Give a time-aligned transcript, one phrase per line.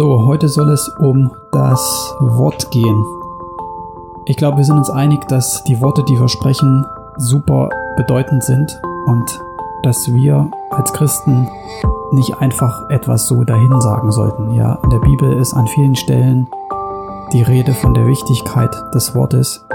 [0.00, 3.04] So, heute soll es um das Wort gehen.
[4.24, 6.86] Ich glaube, wir sind uns einig, dass die Worte, die wir sprechen,
[7.18, 9.38] super bedeutend sind und
[9.82, 11.50] dass wir als Christen
[12.12, 14.54] nicht einfach etwas so dahin sagen sollten.
[14.54, 16.48] Ja, in der Bibel ist an vielen Stellen
[17.34, 19.66] die Rede von der Wichtigkeit des Wortes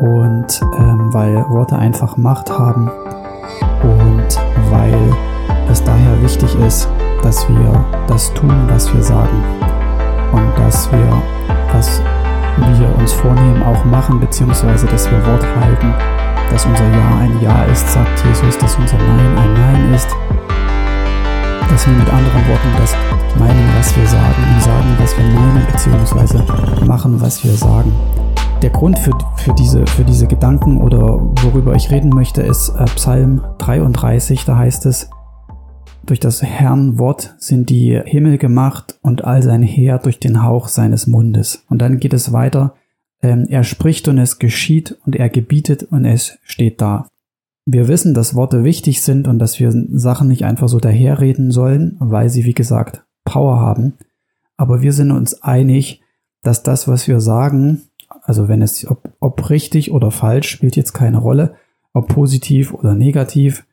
[0.00, 2.90] und ähm, weil Worte einfach Macht haben
[3.84, 4.40] und
[4.72, 5.16] weil
[5.70, 6.88] es daher wichtig ist,
[7.22, 9.42] dass wir das tun, was wir sagen
[10.32, 11.22] und dass wir,
[11.72, 12.00] was
[12.56, 15.94] wir uns vornehmen, auch machen, beziehungsweise dass wir Wort halten,
[16.50, 20.08] dass unser Ja ein Ja ist, sagt Jesus, dass unser Nein ein Nein ist,
[21.70, 22.94] dass wir mit anderen Worten das
[23.38, 26.44] meinen, was wir sagen und sagen, was wir meinen, beziehungsweise
[26.86, 27.92] machen, was wir sagen.
[28.62, 32.84] Der Grund für, für, diese, für diese Gedanken oder worüber ich reden möchte, ist äh,
[32.96, 35.08] Psalm 33, da heißt es,
[36.08, 40.68] durch das Herrn Wort sind die Himmel gemacht und all sein Heer durch den Hauch
[40.68, 41.64] seines Mundes.
[41.68, 42.74] Und dann geht es weiter.
[43.20, 47.08] Ähm, er spricht und es geschieht und er gebietet und es steht da.
[47.66, 51.96] Wir wissen, dass Worte wichtig sind und dass wir Sachen nicht einfach so daherreden sollen,
[51.98, 53.94] weil sie, wie gesagt, Power haben.
[54.56, 56.00] Aber wir sind uns einig,
[56.42, 57.82] dass das, was wir sagen,
[58.22, 61.56] also wenn es, ob, ob richtig oder falsch, spielt jetzt keine Rolle,
[61.92, 63.66] ob positiv oder negativ,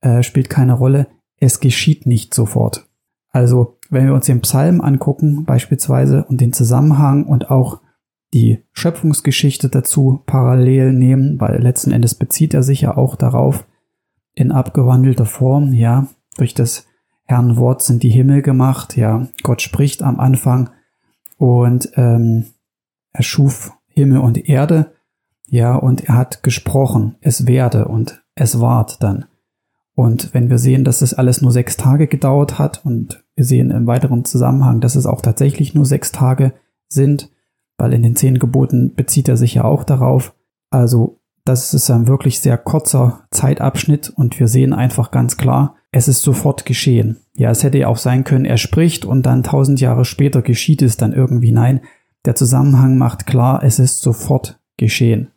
[0.00, 2.86] äh, spielt keine Rolle es geschieht nicht sofort.
[3.30, 7.80] Also, wenn wir uns den Psalm angucken, beispielsweise, und den Zusammenhang und auch
[8.32, 13.66] die Schöpfungsgeschichte dazu parallel nehmen, weil letzten Endes bezieht er sich ja auch darauf
[14.34, 16.86] in abgewandelter Form, ja, durch das
[17.24, 20.70] Herrn Wort sind die Himmel gemacht, ja, Gott spricht am Anfang
[21.38, 22.46] und ähm,
[23.12, 24.92] er schuf Himmel und Erde,
[25.46, 29.26] ja, und er hat gesprochen, es werde und es ward dann.
[29.96, 33.70] Und wenn wir sehen, dass es alles nur sechs Tage gedauert hat und wir sehen
[33.70, 36.52] im weiteren Zusammenhang, dass es auch tatsächlich nur sechs Tage
[36.88, 37.30] sind,
[37.78, 40.34] weil in den zehn Geboten bezieht er sich ja auch darauf.
[40.68, 46.08] Also das ist ein wirklich sehr kurzer Zeitabschnitt und wir sehen einfach ganz klar, es
[46.08, 47.16] ist sofort geschehen.
[47.34, 50.82] Ja, es hätte ja auch sein können, er spricht und dann tausend Jahre später geschieht
[50.82, 51.52] es dann irgendwie.
[51.52, 51.80] Nein,
[52.26, 55.30] der Zusammenhang macht klar, es ist sofort geschehen.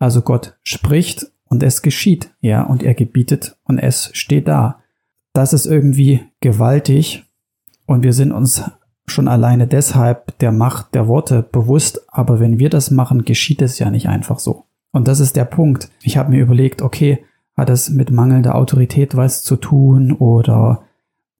[0.00, 4.78] Also Gott spricht und es geschieht, ja, und er gebietet und es steht da.
[5.34, 7.24] Das ist irgendwie gewaltig
[7.84, 8.62] und wir sind uns
[9.04, 13.78] schon alleine deshalb der Macht der Worte bewusst, aber wenn wir das machen, geschieht es
[13.78, 14.64] ja nicht einfach so.
[14.92, 15.90] Und das ist der Punkt.
[16.02, 17.22] Ich habe mir überlegt, okay,
[17.54, 20.84] hat es mit mangelnder Autorität was zu tun oder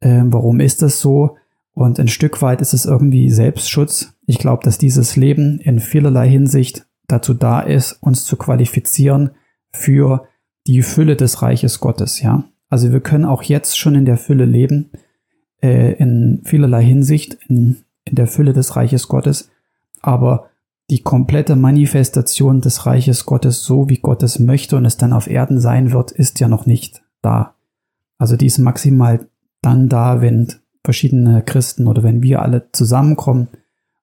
[0.01, 1.39] äh, warum ist das so?
[1.73, 4.13] Und ein Stück weit ist es irgendwie Selbstschutz.
[4.27, 9.31] Ich glaube, dass dieses Leben in vielerlei Hinsicht dazu da ist, uns zu qualifizieren,
[9.75, 10.29] für
[10.67, 12.45] die Fülle des Reiches Gottes, ja.
[12.69, 14.91] Also wir können auch jetzt schon in der Fülle leben,
[15.63, 19.51] äh, in vielerlei Hinsicht, in, in der Fülle des Reiches Gottes,
[20.01, 20.49] aber
[20.91, 25.29] die komplette Manifestation des Reiches Gottes, so wie Gott es möchte und es dann auf
[25.29, 27.55] Erden sein wird, ist ja noch nicht da.
[28.19, 29.29] Also die ist maximal
[29.63, 30.53] dann da, wenn
[30.85, 33.49] verschiedene Christen oder wenn wir alle zusammenkommen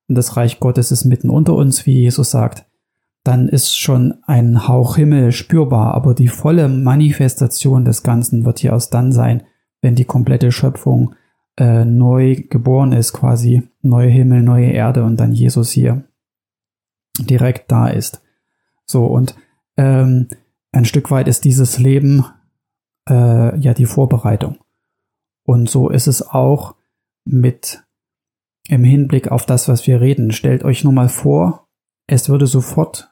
[0.07, 2.66] und das Reich Gottes ist mitten unter uns, wie Jesus sagt,
[3.29, 8.72] dann ist schon ein Hauch Himmel spürbar, aber die volle Manifestation des Ganzen wird hier
[8.72, 9.44] erst dann sein,
[9.84, 11.13] wenn die komplette Schöpfung
[11.56, 16.06] äh, neu geboren ist, quasi neue Himmel, neue Erde und dann Jesus hier
[17.19, 18.23] direkt da ist.
[18.88, 19.35] So und
[19.78, 20.29] ähm,
[20.72, 22.25] ein Stück weit ist dieses Leben
[23.07, 24.57] äh, ja die Vorbereitung.
[25.44, 26.73] Und so ist es auch
[27.25, 27.84] mit
[28.68, 30.31] im Hinblick auf das, was wir reden.
[30.31, 31.68] Stellt euch nur mal vor,
[32.07, 33.08] es würde sofort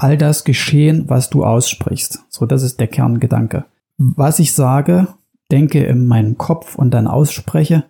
[0.00, 2.24] all das geschehen, was du aussprichst.
[2.28, 3.66] So, das ist der Kerngedanke.
[3.98, 5.08] Was ich sage,
[5.50, 7.84] denke in meinem Kopf und dann ausspreche,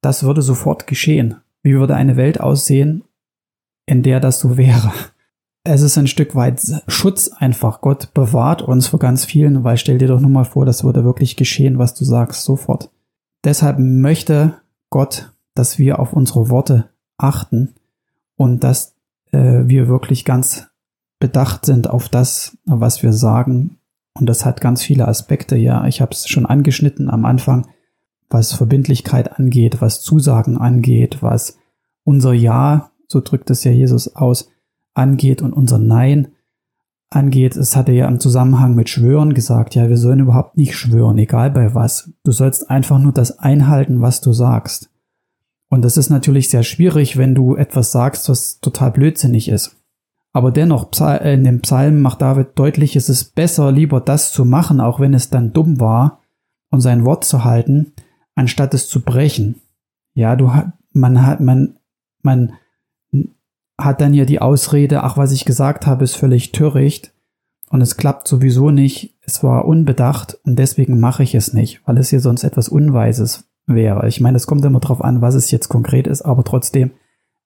[0.00, 1.36] das würde sofort geschehen.
[1.62, 3.04] Wie würde eine Welt aussehen,
[3.86, 4.92] in der das so wäre?
[5.64, 7.82] Es ist ein Stück weit Schutz einfach.
[7.82, 11.04] Gott bewahrt uns vor ganz vielen, weil stell dir doch nur mal vor, das würde
[11.04, 12.90] wirklich geschehen, was du sagst, sofort.
[13.44, 14.54] Deshalb möchte
[14.90, 16.88] Gott, dass wir auf unsere Worte
[17.18, 17.74] achten
[18.36, 18.96] und dass
[19.32, 20.71] äh, wir wirklich ganz
[21.22, 23.78] bedacht sind auf das, was wir sagen.
[24.14, 25.56] Und das hat ganz viele Aspekte.
[25.56, 27.68] Ja, ich habe es schon angeschnitten am Anfang,
[28.28, 31.58] was Verbindlichkeit angeht, was Zusagen angeht, was
[32.02, 34.48] unser Ja, so drückt es ja Jesus aus,
[34.94, 36.32] angeht und unser Nein
[37.08, 37.54] angeht.
[37.56, 41.52] Es hatte ja im Zusammenhang mit Schwören gesagt, ja, wir sollen überhaupt nicht schwören, egal
[41.52, 42.10] bei was.
[42.24, 44.90] Du sollst einfach nur das einhalten, was du sagst.
[45.68, 49.76] Und das ist natürlich sehr schwierig, wenn du etwas sagst, was total blödsinnig ist.
[50.32, 54.44] Aber dennoch, äh, in dem Psalm macht David deutlich, es ist besser, lieber das zu
[54.44, 56.20] machen, auch wenn es dann dumm war,
[56.70, 57.92] und sein Wort zu halten,
[58.34, 59.60] anstatt es zu brechen.
[60.14, 60.50] Ja, du,
[60.92, 61.76] man hat, man
[62.22, 62.54] man
[63.78, 67.12] hat dann ja die Ausrede, ach, was ich gesagt habe, ist völlig töricht
[67.68, 71.98] und es klappt sowieso nicht, es war unbedacht und deswegen mache ich es nicht, weil
[71.98, 74.08] es hier sonst etwas Unweises wäre.
[74.08, 76.92] Ich meine, es kommt immer darauf an, was es jetzt konkret ist, aber trotzdem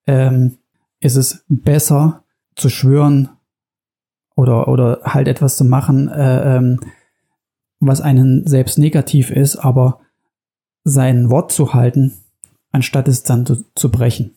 [0.06, 0.58] ähm,
[1.00, 2.24] ist es besser
[2.56, 3.28] zu schwören
[4.34, 6.80] oder, oder halt etwas zu machen, äh, ähm,
[7.80, 10.00] was einen selbst negativ ist, aber
[10.84, 12.14] sein Wort zu halten,
[12.72, 14.34] anstatt es dann zu, zu brechen.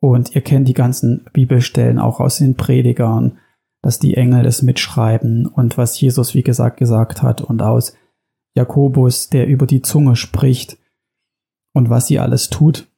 [0.00, 3.38] Und ihr kennt die ganzen Bibelstellen auch aus den Predigern,
[3.82, 7.94] dass die Engel es mitschreiben und was Jesus, wie gesagt, gesagt hat und aus
[8.54, 10.78] Jakobus, der über die Zunge spricht
[11.72, 12.89] und was sie alles tut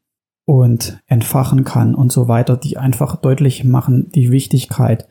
[0.45, 5.09] und entfachen kann und so weiter, die einfach deutlich machen die Wichtigkeit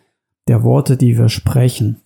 [0.48, 2.02] der Worte, die wir sprechen.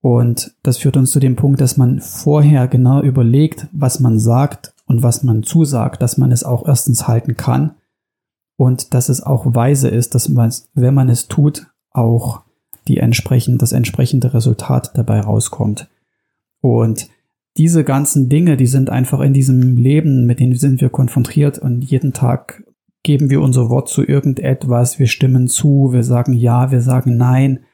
[0.00, 4.74] Und das führt uns zu dem Punkt, dass man vorher genau überlegt, was man sagt
[4.86, 7.74] und was man zusagt, dass man es auch erstens halten kann
[8.56, 12.42] und dass es auch weise ist, dass man, wenn man es tut, auch
[12.86, 15.88] die entsprechend, das entsprechende Resultat dabei rauskommt.
[16.60, 17.08] Und
[17.58, 21.82] diese ganzen Dinge, die sind einfach in diesem Leben, mit denen sind wir konfrontiert und
[21.82, 22.62] jeden Tag
[23.02, 27.64] geben wir unser Wort zu irgendetwas, wir stimmen zu, wir sagen ja, wir sagen nein,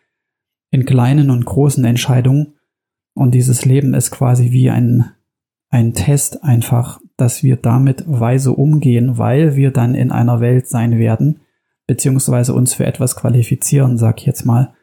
[0.70, 2.54] in kleinen und großen Entscheidungen.
[3.14, 5.04] Und dieses Leben ist quasi wie ein,
[5.68, 10.98] ein Test einfach, dass wir damit weise umgehen, weil wir dann in einer Welt sein
[10.98, 11.40] werden,
[11.86, 14.74] beziehungsweise uns für etwas qualifizieren, sag ich jetzt mal,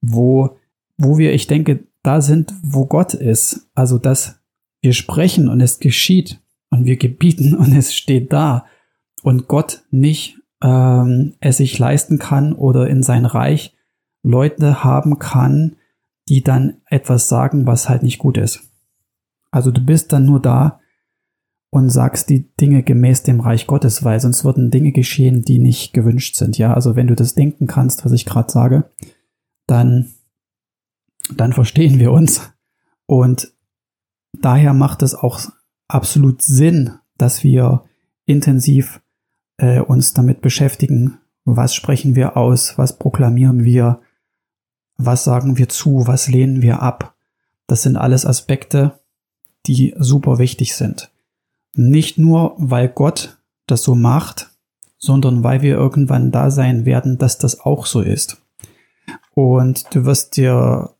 [0.00, 0.56] wo,
[0.96, 3.68] wo wir, ich denke, da sind, wo Gott ist.
[3.74, 4.40] Also, dass
[4.80, 6.40] wir sprechen und es geschieht
[6.70, 8.66] und wir gebieten und es steht da
[9.22, 13.74] und Gott nicht ähm, es sich leisten kann oder in sein Reich
[14.22, 15.76] Leute haben kann,
[16.28, 18.70] die dann etwas sagen, was halt nicht gut ist.
[19.50, 20.80] Also du bist dann nur da
[21.70, 25.92] und sagst die Dinge gemäß dem Reich Gottes, weil sonst würden Dinge geschehen, die nicht
[25.92, 26.58] gewünscht sind.
[26.58, 28.90] Ja, also wenn du das denken kannst, was ich gerade sage,
[29.66, 30.12] dann
[31.30, 32.52] dann verstehen wir uns.
[33.06, 33.52] Und
[34.32, 35.40] daher macht es auch
[35.88, 37.84] absolut Sinn, dass wir
[38.24, 39.00] intensiv
[39.58, 44.00] äh, uns damit beschäftigen, was sprechen wir aus, was proklamieren wir,
[44.96, 47.14] was sagen wir zu, was lehnen wir ab.
[47.66, 49.00] Das sind alles Aspekte,
[49.66, 51.10] die super wichtig sind.
[51.74, 54.50] Nicht nur, weil Gott das so macht,
[54.98, 58.42] sondern weil wir irgendwann da sein werden, dass das auch so ist.
[59.34, 60.94] Und du wirst dir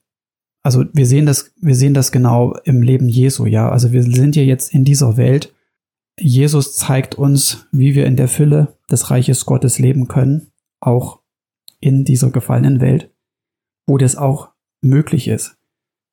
[0.62, 3.68] also wir sehen das, wir sehen das genau im Leben Jesu, ja.
[3.68, 5.52] Also wir sind ja jetzt in dieser Welt.
[6.18, 11.20] Jesus zeigt uns, wie wir in der Fülle des Reiches Gottes leben können, auch
[11.80, 13.10] in dieser gefallenen Welt,
[13.86, 14.50] wo das auch
[14.82, 15.56] möglich ist.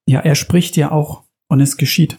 [0.07, 2.18] Ja, er spricht ja auch und es geschieht.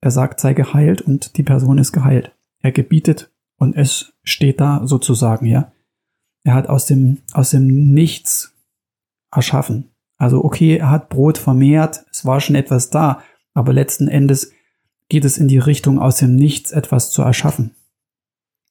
[0.00, 2.34] Er sagt, sei geheilt und die Person ist geheilt.
[2.62, 5.72] Er gebietet und es steht da sozusagen, ja.
[6.44, 8.54] Er hat aus dem, aus dem Nichts
[9.34, 9.90] erschaffen.
[10.18, 13.22] Also okay, er hat Brot vermehrt, es war schon etwas da,
[13.54, 14.52] aber letzten Endes
[15.08, 17.74] geht es in die Richtung, aus dem Nichts etwas zu erschaffen.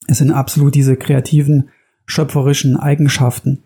[0.07, 1.69] Es sind absolut diese kreativen,
[2.05, 3.63] schöpferischen Eigenschaften,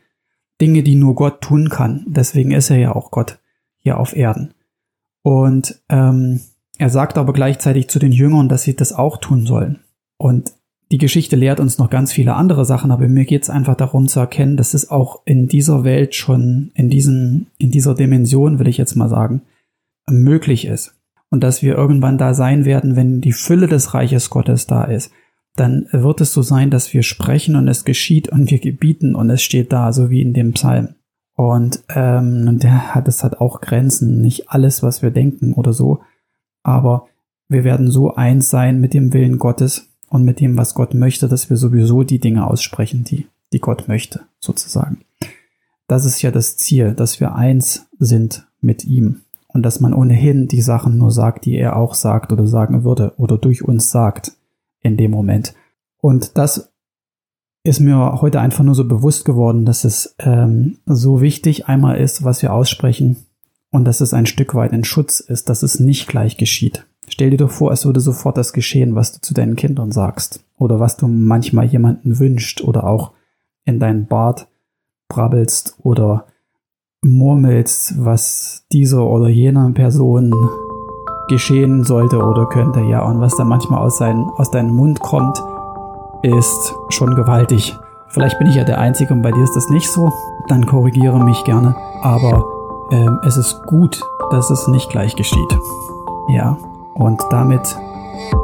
[0.62, 2.06] Dinge, die nur Gott tun kann.
[2.08, 3.40] Deswegen ist er ja auch Gott
[3.78, 4.54] hier auf Erden.
[5.22, 6.42] Und ähm,
[6.78, 9.80] er sagt aber gleichzeitig zu den Jüngern, dass sie das auch tun sollen.
[10.18, 10.54] Und
[10.92, 14.08] die Geschichte lehrt uns noch ganz viele andere Sachen, aber mir geht es einfach darum
[14.08, 18.68] zu erkennen, dass es auch in dieser Welt schon, in, diesen, in dieser Dimension, will
[18.68, 19.44] ich jetzt mal sagen,
[20.10, 20.96] möglich ist.
[21.30, 25.12] Und dass wir irgendwann da sein werden, wenn die Fülle des Reiches Gottes da ist,
[25.56, 29.30] dann wird es so sein, dass wir sprechen und es geschieht und wir gebieten und
[29.30, 30.96] es steht da, so wie in dem Psalm.
[31.36, 36.02] Und ähm, der hat es hat auch Grenzen, nicht alles, was wir denken oder so,
[36.64, 37.08] aber
[37.48, 41.28] wir werden so eins sein mit dem Willen Gottes, und mit dem, was Gott möchte,
[41.28, 45.02] dass wir sowieso die Dinge aussprechen, die, die Gott möchte, sozusagen.
[45.88, 50.48] Das ist ja das Ziel, dass wir eins sind mit ihm und dass man ohnehin
[50.48, 54.34] die Sachen nur sagt, die er auch sagt oder sagen würde oder durch uns sagt
[54.82, 55.56] in dem Moment.
[56.02, 56.72] Und das
[57.64, 62.24] ist mir heute einfach nur so bewusst geworden, dass es ähm, so wichtig einmal ist,
[62.24, 63.18] was wir aussprechen
[63.72, 66.86] und dass es ein Stück weit ein Schutz ist, dass es nicht gleich geschieht.
[67.10, 70.46] Stell dir doch vor, es würde sofort das geschehen, was du zu deinen Kindern sagst
[70.58, 73.12] oder was du manchmal jemanden wünscht oder auch
[73.66, 74.48] in deinen Bart
[75.10, 76.26] brabbelst oder
[77.02, 80.34] murmelst, was dieser oder jener Person
[81.30, 85.42] geschehen sollte oder könnte, ja, und was da manchmal aus, sein, aus deinem Mund kommt,
[86.22, 87.76] ist schon gewaltig.
[88.10, 90.12] Vielleicht bin ich ja der Einzige und bei dir ist das nicht so,
[90.48, 92.44] dann korrigiere mich gerne, aber
[92.92, 94.02] äh, es ist gut,
[94.32, 95.58] dass es nicht gleich geschieht.
[96.30, 96.58] Ja,
[96.96, 97.78] und damit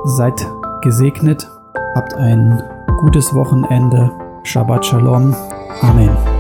[0.06, 0.46] seid
[0.82, 1.50] gesegnet,
[1.96, 2.62] habt ein
[3.02, 4.12] gutes Wochenende
[4.44, 5.36] Shabbat Shalom.
[5.82, 6.35] Amen.